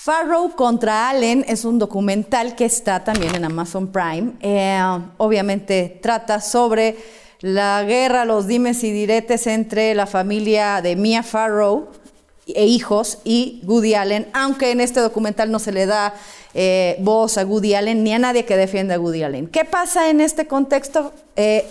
[0.00, 4.34] Farrow contra Allen es un documental que está también en Amazon Prime.
[4.40, 4.80] Eh,
[5.16, 6.96] obviamente trata sobre
[7.40, 11.88] la guerra, los dimes y diretes entre la familia de Mia Farrow
[12.46, 16.14] e hijos y Woody Allen, aunque en este documental no se le da
[16.54, 19.48] eh, voz a Woody Allen ni a nadie que defienda a Woody Allen.
[19.48, 21.12] ¿Qué pasa en este contexto?
[21.34, 21.66] Eh,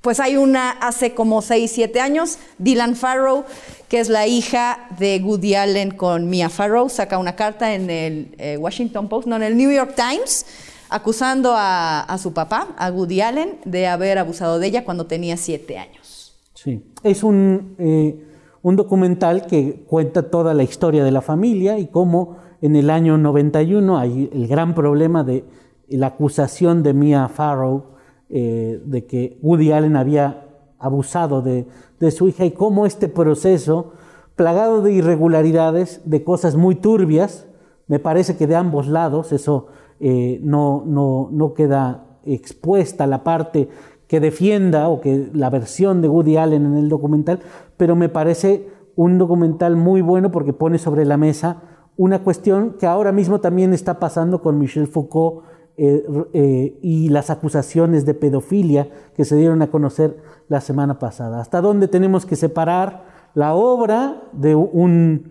[0.00, 3.44] pues hay una hace como 6, 7 años, Dylan Farrow,
[3.90, 8.28] que es la hija de Woody Allen con Mia Farrow, saca una carta en el
[8.38, 10.46] eh, Washington Post, no, en el New York Times,
[10.88, 15.76] acusando a, su papá, a Woody Allen, de haber abusado de ella cuando tenía 7
[15.76, 16.38] años.
[16.54, 18.24] Sí, es un, eh,
[18.62, 23.18] un documental que cuenta toda la historia de la familia y cómo en el año
[23.18, 25.44] 91 hay el gran problema de
[25.88, 27.86] la acusación de Mia Farrow
[28.28, 30.46] eh, de que Woody Allen había
[30.80, 31.66] abusado de,
[32.10, 33.92] su hija y cómo este proceso,
[34.34, 37.46] plagado de irregularidades, de cosas muy turbias,
[37.86, 39.66] me parece que de ambos lados, eso
[40.00, 43.68] eh, no, no, no queda expuesta la parte
[44.06, 47.40] que defienda o que la versión de Woody Allen en el documental,
[47.76, 51.62] pero me parece un documental muy bueno porque pone sobre la mesa
[51.96, 55.44] una cuestión que ahora mismo también está pasando con Michel Foucault
[55.82, 61.40] eh, eh, y las acusaciones de pedofilia que se dieron a conocer la semana pasada.
[61.40, 65.30] ¿Hasta dónde tenemos que separar la obra de un,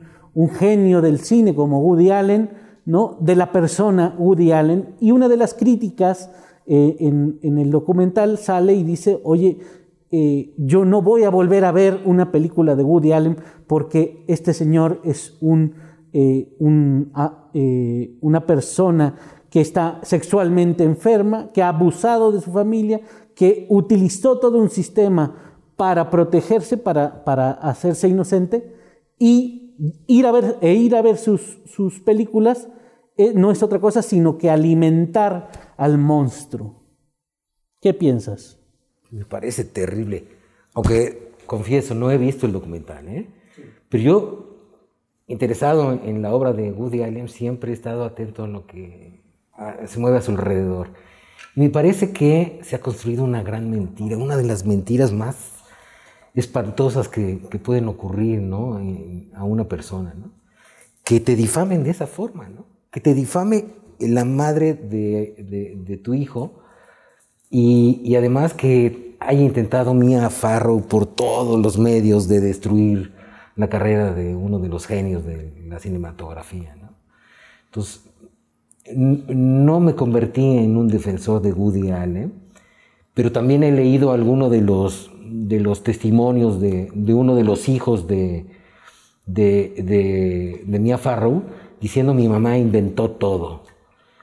[0.57, 2.49] genio del cine como Woody Allen,
[2.83, 3.15] ¿no?
[3.19, 4.95] de la persona Woody Allen?
[4.99, 6.31] Y una de las críticas
[6.65, 9.59] eh, en, el documental sale y dice, oye,
[10.57, 14.99] yo no voy a volver a ver una película de Woody Allen porque este señor
[15.03, 15.75] es un,
[17.13, 17.51] ah,
[18.21, 19.13] una persona
[19.49, 23.01] que está sexualmente enferma, que ha abusado de su familia,
[23.35, 28.75] que utilizó todo un sistema para protegerse, para, para hacerse inocente,
[29.17, 32.67] y ir a ver, e ir a ver sus, sus películas
[33.19, 36.83] eh, no es otra cosa sino que alimentar al monstruo.
[37.81, 38.59] ¿Qué piensas?
[39.11, 40.27] Me parece terrible,
[40.73, 43.27] aunque confieso, no he visto el documental, ¿eh?
[43.89, 44.57] pero yo,
[45.27, 49.18] interesado en la obra de Woody Allen, siempre he estado atento a lo que
[49.87, 50.89] se mueve a su alrededor.
[51.55, 55.59] Me parece que se ha construido una gran mentira, una de las mentiras más
[56.35, 58.79] espantosas que, pueden ocurrir ¿no?
[59.35, 60.13] a una persona.
[60.15, 60.31] ¿no?
[61.03, 62.65] Que te difamen de esa forma, ¿no?
[62.91, 63.65] que te difame
[63.99, 66.61] la madre de, tu hijo
[67.49, 73.13] y, y, además que haya intentado Mia Farrow por todos los medios de destruir
[73.55, 76.75] la carrera de uno de los genios de la cinematografía.
[76.75, 76.93] ¿no?
[77.65, 78.08] Entonces,
[78.95, 82.33] no me convertí en un defensor de Woody Allen,
[83.13, 88.07] pero también he leído algunos de los, de los testimonios de, uno de los hijos
[88.07, 88.45] de,
[89.25, 91.43] de, Mia Farrow,
[91.81, 93.63] diciendo mi mamá inventó todo.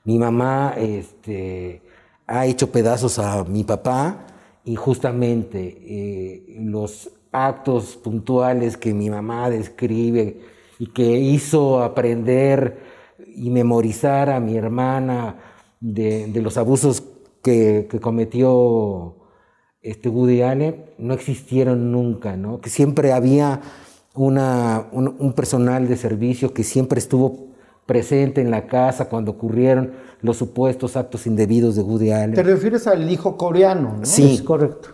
[0.04, 1.83] Mi mamá este,
[2.27, 4.27] ha hecho pedazos a mi papá
[4.65, 10.41] y justamente eh, los actos puntuales que mi mamá describe
[10.78, 12.96] y que hizo aprender
[13.36, 15.36] y memorizar a mi hermana
[15.80, 17.02] de, los abusos
[17.42, 19.16] que, cometió
[19.82, 22.60] este Woody Allen no existieron nunca, ¿no?
[22.60, 23.60] Que siempre había
[24.14, 27.50] una, un, personal de servicio que siempre estuvo
[27.84, 29.92] presente en la casa cuando ocurrieron
[30.22, 32.34] los supuestos actos indebidos de Woody Allen.
[32.34, 34.04] Te refieres al hijo coreano, ¿no?
[34.06, 34.88] Sí, es correcto.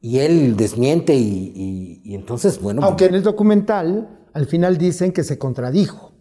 [0.00, 2.82] Y él desmiente y, y entonces, bueno...
[2.84, 6.15] Aunque en el documental al final dicen que se contradijo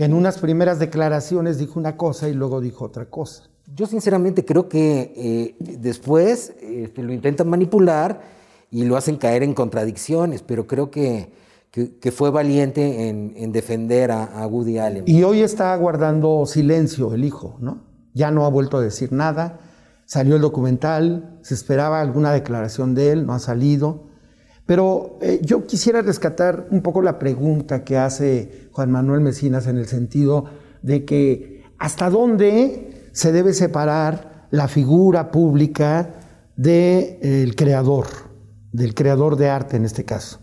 [0.00, 3.50] que en unas primeras declaraciones dijo una cosa y luego dijo otra cosa.
[3.76, 8.22] Yo sinceramente creo que eh, después este, lo intentan manipular
[8.70, 11.34] y lo hacen caer en contradicciones, pero creo que,
[11.70, 15.04] que, fue valiente en, defender a, Woody Allen.
[15.06, 17.82] Y hoy está guardando silencio el hijo, ¿no?
[18.14, 19.60] Ya no ha vuelto a decir nada.
[20.06, 24.06] Salió el documental, se esperaba alguna declaración de él, no ha salido.
[24.70, 29.78] Pero eh, yo quisiera rescatar un poco la pregunta que hace Juan Manuel Mecinas en
[29.78, 30.44] el sentido
[30.80, 36.14] de que hasta dónde se debe separar la figura pública
[36.54, 38.06] del creador,
[38.70, 40.38] del creador de arte en este caso.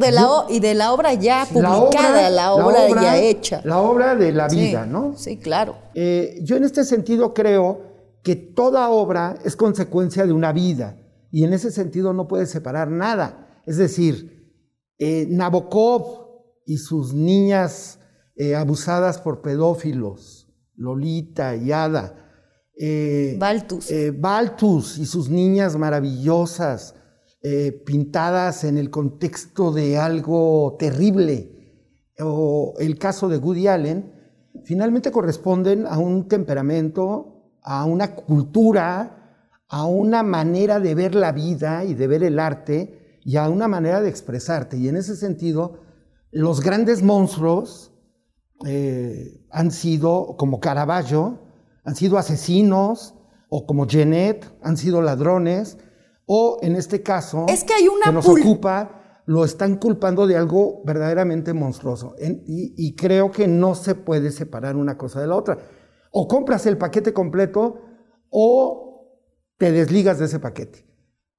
[0.00, 3.60] de la, y de la obra ya publicada, la obra, ya hecha.
[3.62, 5.14] La obra de la vida, ¿no?
[5.16, 5.76] Sí, claro.
[5.94, 7.82] Eh, yo en este sentido creo
[8.24, 10.96] que toda obra es consecuencia de una vida
[11.30, 13.43] y en ese sentido no puede separar nada.
[13.66, 14.34] Es decir,
[14.98, 17.98] eh, Nabokov y sus niñas
[18.36, 22.14] eh, abusadas por pedófilos, Lolita y Ada.
[22.78, 23.92] Eh, Baltus.
[24.18, 26.94] Baltus y sus niñas maravillosas,
[27.84, 31.50] pintadas en el contexto de algo terrible.
[32.20, 34.12] o el caso de Woody Allen,
[34.64, 41.84] finalmente corresponden a un temperamento, a una cultura, a una manera de ver la vida
[41.84, 44.76] y de ver el arte y a una manera de expresarte.
[44.76, 45.80] Y en ese sentido,
[46.30, 47.92] los grandes monstruos
[48.66, 51.40] eh, han sido, como Caravaggio,
[51.84, 53.14] han sido asesinos,
[53.48, 55.78] o como Jeanette, han sido ladrones,
[56.26, 60.82] o en este caso, es que, hay una nos ocupa, lo están culpando de algo
[60.84, 62.14] verdaderamente monstruoso.
[62.18, 65.58] y, y, creo que no se puede separar una cosa de la otra.
[66.10, 67.80] O compras el paquete completo
[68.30, 68.84] o
[69.58, 70.86] te desligas de ese paquete.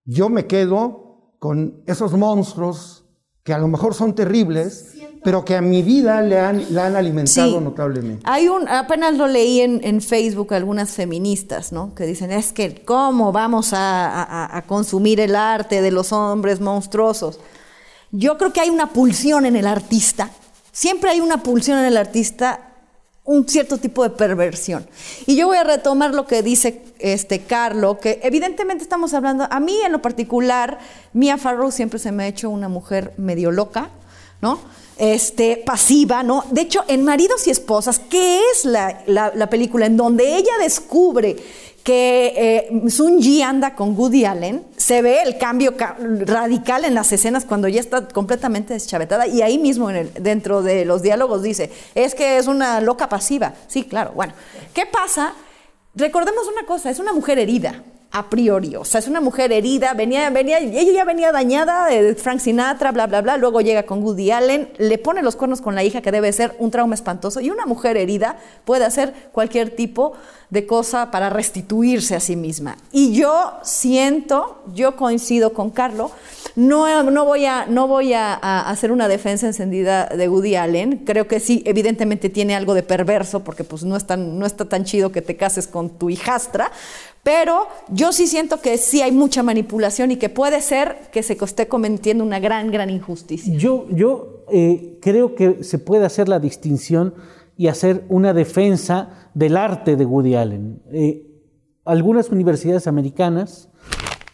[0.05, 1.04] Yo me quedo
[1.45, 3.05] con esos monstruos
[3.43, 6.95] que a lo mejor son terribles, pero que a mi vida le han, la han
[6.95, 8.23] alimentado notablemente.
[8.25, 11.93] Hay un, apenas lo leí en, en, Facebook algunas feministas, ¿no?
[11.93, 17.39] Que dicen, es que cómo vamos a, a, consumir el arte de los hombres monstruosos.
[18.09, 20.31] Yo creo que hay una pulsión en el artista,
[20.71, 22.64] siempre hay una pulsión en el artista,
[23.25, 24.87] un cierto tipo de perversión.
[25.25, 29.59] Y yo voy a retomar lo que dice este Carlo, que evidentemente estamos hablando, a
[29.59, 30.79] mí en lo particular,
[31.13, 33.89] Mia Farrow siempre se me ha hecho una mujer medio loca,
[34.41, 34.59] ¿no?
[34.97, 36.45] este, pasiva, ¿no?
[36.51, 41.35] De hecho, en Maridos y Esposas, ¿qué es la, la, película en donde ella descubre
[41.85, 45.75] que eh, Sun Ji anda con Woody Allen, se ve el cambio
[46.21, 50.63] radical en las escenas cuando ya está completamente deschavetada y ahí mismo en el, dentro
[50.63, 53.53] de los diálogos dice, es que es una loca pasiva.
[53.67, 54.33] Sí, claro, bueno.
[54.73, 55.35] ¿Qué pasa?
[55.93, 58.75] Recordemos una cosa, es una mujer herida a priori.
[58.75, 62.91] O sea, es una mujer herida, venía, venía, ella ya venía dañada de Frank Sinatra,
[62.91, 63.37] bla, bla, bla.
[63.37, 66.55] Luego llega con Woody Allen, le pone los cuernos con la hija, que debe ser
[66.59, 67.41] un trauma espantoso.
[67.41, 70.13] Y una mujer herida puede hacer cualquier tipo
[70.49, 72.77] de cosa para restituirse a sí misma.
[72.91, 76.11] Y yo siento, yo coincido con Carlos,
[76.55, 78.33] no, no voy, a, no voy a,
[78.69, 81.03] hacer una defensa encendida de Woody Allen.
[81.05, 85.11] Creo que sí, evidentemente tiene algo de perverso, porque pues no, no está tan chido
[85.11, 86.71] que te cases con tu hijastra,
[87.25, 91.33] pero yo sí siento que sí hay mucha manipulación y que puede ser que se
[91.33, 93.51] esté cometiendo una gran, gran injusticia.
[93.57, 97.15] Yo, yo eh, creo que se puede hacer la distinción
[97.57, 100.83] y hacer una defensa del arte de Woody Allen.
[100.91, 101.25] Eh,
[101.83, 103.69] algunas universidades americanas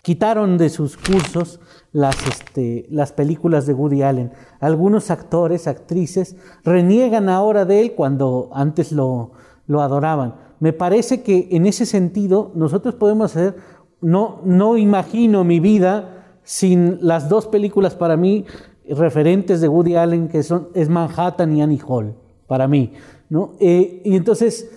[0.01, 1.61] quitaron de sus cursos
[1.93, 4.33] las, este, las películas de Woody Allen.
[4.59, 6.35] Algunos actores, actrices,
[6.65, 9.31] reniegan ahora de él cuando antes lo,
[9.65, 13.55] lo adoraban me parece que en ese sentido nosotros podemos hacer,
[13.99, 18.45] no, no imagino mi vida sin las dos películas para mí
[18.87, 22.13] referentes de Woody Allen, que son es Manhattan y Annie Hall,
[22.45, 22.93] para mí.
[23.27, 23.53] ¿no?
[23.59, 24.69] Eh, y entonces,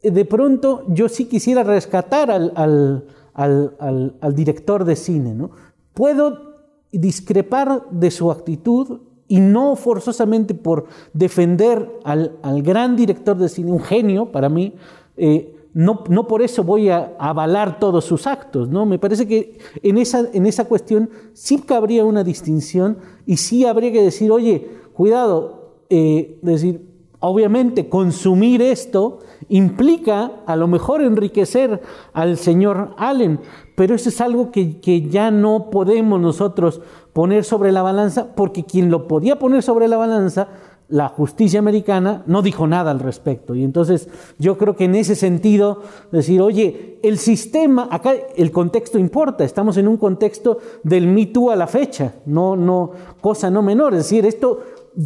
[0.00, 5.34] de pronto, yo sí quisiera rescatar al, al, al, director de cine.
[5.34, 5.50] ¿no?
[5.94, 6.54] Puedo
[6.92, 13.72] discrepar de su actitud y no forzosamente por defender al, al gran director de cine,
[13.72, 14.74] un genio para mí,
[15.16, 18.86] eh, no, no, por eso voy a avalar todos sus actos, ¿no?
[18.86, 23.90] Me parece que en esa, en esa cuestión sí cabría una distinción y sí habría
[23.90, 29.18] que decir, oye, cuidado, eh, decir, obviamente consumir esto
[29.48, 31.82] implica a lo mejor enriquecer
[32.12, 33.40] al señor Allen,
[33.74, 36.82] pero eso es algo que, que ya no podemos nosotros
[37.12, 40.48] poner sobre la balanza, porque quien lo podía poner sobre la balanza
[40.88, 43.54] la justicia americana no dijo nada al respecto.
[43.54, 44.08] Y entonces
[44.38, 45.82] yo creo que en ese sentido,
[46.12, 51.50] decir, oye, el sistema, acá el contexto importa, estamos en un contexto del Me Too
[51.50, 53.94] a la fecha, no, no, cosa no menor.
[53.94, 54.60] Es decir, esto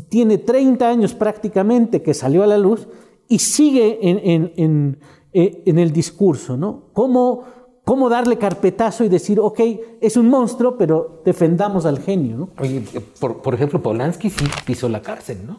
[0.08, 2.88] tiene 30 años prácticamente que salió a la luz
[3.28, 4.98] y sigue en, en,
[5.32, 6.84] eh, el discurso, ¿no?
[6.92, 7.44] ¿Cómo,
[7.88, 9.60] ¿Cómo darle carpetazo y decir, ok,
[10.02, 12.36] es un monstruo, pero defendamos al genio?
[12.36, 12.50] ¿no?
[12.58, 12.84] Oye,
[13.18, 15.56] por, por ejemplo, Polanski sí pisó la cárcel, ¿no?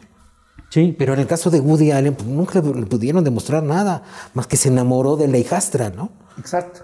[0.68, 0.94] Sí.
[0.96, 4.56] Pero en el caso de Woody Allen, pues, nunca le pudieron demostrar nada, más que
[4.56, 6.10] se enamoró de la hijastra, ¿no?
[6.38, 6.82] Exacto.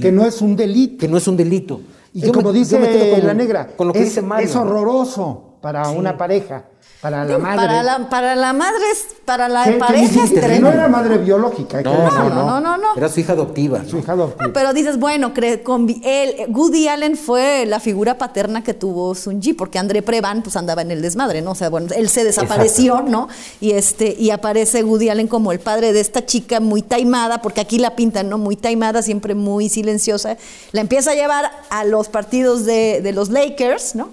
[0.00, 0.98] que no es un delito.
[0.98, 1.80] Que no es un delito.
[2.12, 2.78] Y como dice
[3.24, 6.66] la negra, con lo que es, dice Mario, es horroroso para una pareja.
[7.06, 7.56] Para la madre.
[7.56, 8.84] Para la, para la madre,
[9.24, 11.80] para la pareja es No era madre biológica.
[11.80, 13.84] No, no, no, no, no, Era su hija adoptiva.
[13.84, 14.50] Su hija adoptiva.
[14.52, 15.32] pero dices, bueno,
[15.62, 20.42] con él, Woody Allen fue la figura paterna que tuvo Sun Ji, porque André Prevan
[20.42, 21.52] pues andaba en el desmadre, ¿no?
[21.52, 23.28] O sea, bueno, él se desapareció, ¿no?
[23.60, 27.60] Y este, y aparece Woody Allen como el padre de esta chica muy taimada, porque
[27.60, 28.36] aquí la pintan, ¿no?
[28.36, 30.38] Muy taimada, siempre muy silenciosa.
[30.72, 34.08] La empieza a llevar a los partidos de, de los Lakers, ¿no?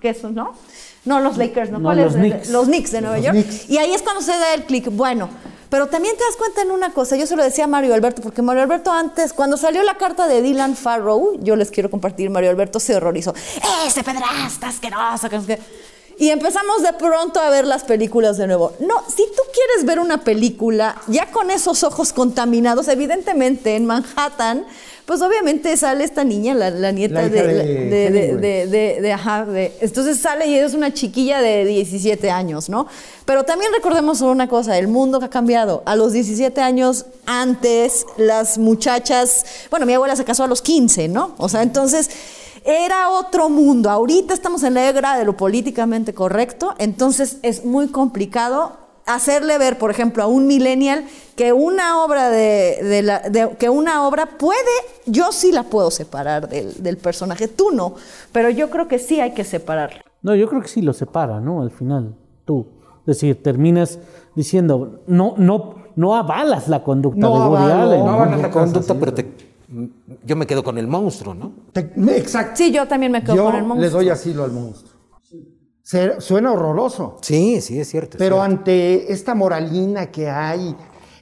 [0.00, 0.54] Que eso, ¿no?
[1.08, 1.94] No, los Lakers, ¿no?
[1.94, 2.50] los Knicks.
[2.50, 3.38] Los Knicks de Nueva York.
[3.68, 4.90] Y ahí es cuando se da el clic.
[4.90, 5.28] Bueno,
[5.70, 8.22] pero también te das cuenta en una cosa, yo se lo decía a Mario Alberto,
[8.22, 12.30] porque Mario Alberto antes, cuando salió la carta de Dylan Farrow, yo les quiero compartir,
[12.30, 13.34] Mario Alberto se horrorizó.
[13.86, 15.28] ¡Ese pedrasta asqueroso!
[16.18, 18.72] Y empezamos de pronto a ver las películas de nuevo.
[18.80, 24.66] No, si tú quieres ver una película ya con esos ojos contaminados, evidentemente en Manhattan,
[25.06, 28.40] pues obviamente sale esta niña, la, la nieta La de, de de, de, Hemingway.
[28.40, 32.86] de- de- de- ajá, de- entonces sale y es una chiquilla de 17 años, ¿no?
[33.24, 35.82] Pero también recordemos una cosa, el mundo que ha cambiado.
[35.86, 41.08] A los 17 años antes, las muchachas, bueno, mi abuela se casó a los 15,
[41.08, 41.34] ¿no?
[41.38, 42.10] O sea, entonces
[42.68, 43.88] era otro mundo.
[43.88, 49.78] Ahorita estamos en la era de lo políticamente correcto, entonces es muy complicado hacerle ver,
[49.78, 54.26] por ejemplo, a un millennial que una obra de, de la, de- que una obra
[54.38, 54.58] puede,
[55.06, 57.94] yo sí la puedo separar del, del personaje, tú no,
[58.32, 60.02] pero yo creo que sí hay que separarla.
[60.20, 61.62] No, yo creo que sí lo separa, ¿no?
[61.62, 62.66] Al final, tú.
[63.06, 63.98] Es decir, terminas
[64.34, 67.72] diciendo, no, no, no avalas la conducta No de Woody.
[67.72, 68.00] Allen.
[68.04, 69.32] No No, van a no la conducta, pero te-
[70.24, 71.52] yo me quedo con el monstruo, ¿no?
[71.72, 72.52] Te- exacto.
[72.56, 73.82] Sí, yo también me quedo Yo con el monstruo.
[73.84, 74.92] le doy asilo al monstruo.
[75.82, 77.16] Se- suena horroroso.
[77.22, 78.16] Sí, sí, es cierto.
[78.16, 78.42] es Pero cierto.
[78.54, 80.74] ante esta moralina que hay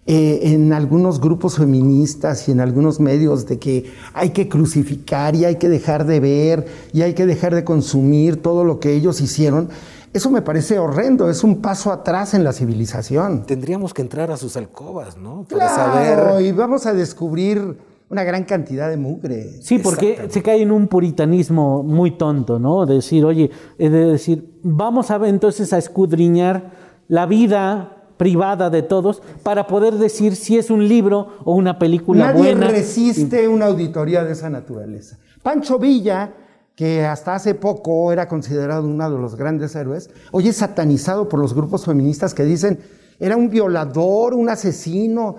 [0.08, 5.44] eh, en algunos grupos feministas y en algunos medios de que hay que crucificar y
[5.44, 9.20] hay que dejar de ver y hay que dejar de consumir todo lo que ellos
[9.20, 9.68] hicieron,
[10.12, 13.44] eso me parece horrendo, es un paso atrás en la civilización.
[13.46, 15.44] Tendríamos que entrar a sus alcobas, ¿no?
[15.50, 16.46] Para Claro, saber.
[16.46, 17.76] y vamos a descubrir
[18.08, 19.60] una gran cantidad de mugre.
[19.62, 22.86] Sí, porque se cae en un puritanismo muy tonto, ¿no?
[22.86, 26.70] De decir, oye, es de decir, vamos a entonces a escudriñar
[27.08, 32.32] la vida privada de todos para poder decir si es un libro o una película
[32.32, 32.68] Nadie buena.
[32.68, 35.18] resiste una auditoría de esa naturaleza.
[35.42, 36.32] Pancho Villa,
[36.74, 41.40] que hasta hace poco era considerado uno de los grandes héroes, hoy es satanizado por
[41.40, 42.78] los grupos feministas que dicen
[43.18, 45.36] era un violador, un asesino,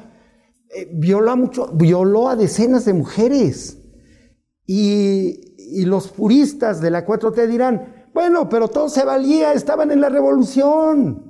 [0.75, 3.77] eh, violó, a mucho, violó a decenas de mujeres.
[4.65, 10.01] Y, y los puristas de la 4T dirán, bueno, pero todo se valía, estaban en
[10.01, 11.24] la revolución.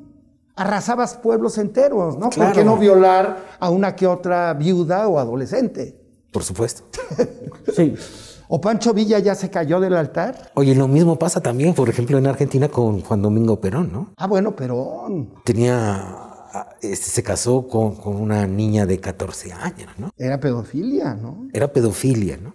[0.56, 2.30] Arrasabas pueblos enteros, ¿no?
[2.30, 6.00] ¿Por qué no violar a una que otra viuda o adolescente?
[6.32, 6.84] Por supuesto.
[7.76, 7.94] Sí.
[8.48, 10.52] ¿O Pancho Villa ya se cayó del altar?
[10.54, 14.14] Oye, lo mismo pasa también, por ejemplo, en Argentina con Juan Domingo Perón, ¿no?
[14.16, 15.08] Ah, bueno, pero
[15.44, 16.27] Tenía.
[16.58, 20.10] Ah, este, se casó con, con una niña de 14 años, ¿no?
[20.18, 21.48] era pedofilia, ¿no?
[21.54, 22.54] Era pedofilia, ¿no?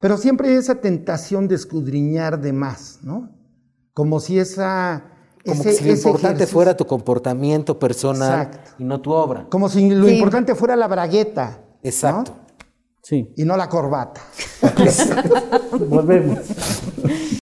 [0.00, 3.30] Pero siempre hay esa tentación de escudriñar de más, ¿no?
[3.94, 5.04] Como si esa...
[5.44, 8.70] Como ese- que si lo importante ejercicio- fuera tu comportamiento personal Exacto.
[8.78, 9.46] y no tu obra.
[9.50, 10.14] Como si lo Sí.
[10.14, 11.58] importante fuera la bragueta.
[11.60, 11.78] ¿no?
[11.82, 12.36] Exacto.
[13.02, 13.32] Sí.
[13.36, 14.20] Y no la corbata.
[15.88, 16.38] Volvemos.